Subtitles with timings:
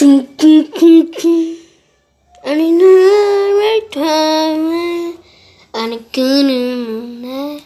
[0.00, 1.56] Dun, dun, dun, dun.
[2.42, 5.18] And in every time,
[5.74, 7.60] and a good moon,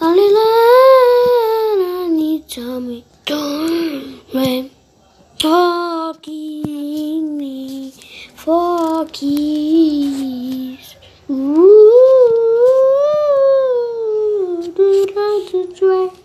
[0.00, 4.70] only I need to don't rain,
[5.40, 7.94] forgive me,
[8.36, 9.26] forgive.
[11.30, 11.82] Ooh,
[14.76, 14.86] do
[15.74, 16.10] try.
[16.12, 16.19] Oh,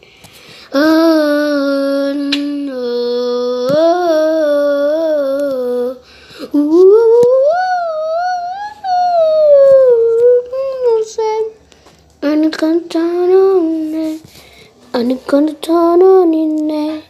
[15.69, 16.33] on
[16.69, 17.03] it.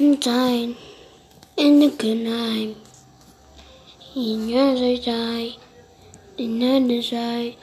[0.00, 0.76] And time.
[1.56, 2.76] In the good night.
[4.16, 5.56] In your side.
[6.38, 7.56] In another side.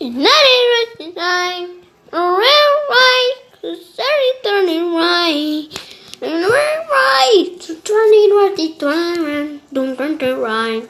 [0.00, 1.68] In another side.
[2.12, 3.34] Around right.
[3.62, 5.68] Cause every turning right.
[6.22, 7.56] And we're right.
[7.60, 8.54] So turning right.
[8.58, 9.23] It's turning.
[10.14, 10.88] Turn to right.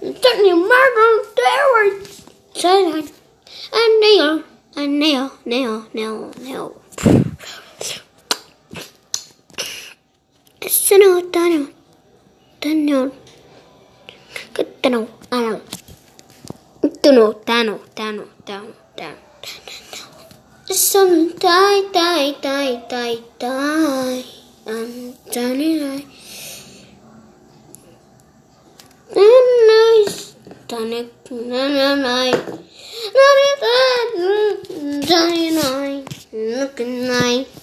[0.00, 1.10] Turning murder.
[1.36, 2.04] There were.
[2.52, 3.08] Turning.
[3.72, 4.42] And nail.
[4.76, 5.32] And nail.
[5.46, 5.86] Nail.
[5.94, 6.32] Nail.
[6.38, 6.82] Nail.
[10.68, 11.70] Sino tano.
[12.60, 13.12] Tano.
[14.82, 15.08] Tano.
[15.30, 15.60] Ano.
[17.00, 17.32] Tano.
[17.46, 17.80] Tano.
[17.94, 18.24] Tano.
[18.44, 18.72] Tano.
[18.96, 19.16] Tano.
[20.66, 24.24] Some die, die, die, die, die.
[24.66, 26.06] I'm um, turning right.
[29.14, 29.52] And
[30.72, 32.32] turning right.
[33.12, 34.56] Turning right.
[35.06, 36.26] Turning right.
[36.32, 37.61] Looking right.